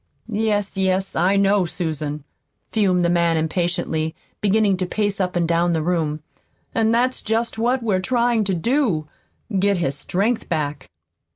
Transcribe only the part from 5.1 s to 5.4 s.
up